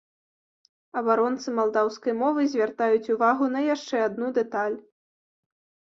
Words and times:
Абаронцы 1.01 1.53
малдаўскай 1.59 2.17
мовы 2.23 2.41
звяртаюць 2.55 3.11
увагу 3.19 3.53
на 3.57 3.61
яшчэ 3.73 3.97
адну 4.11 4.35
дэталь. 4.43 4.77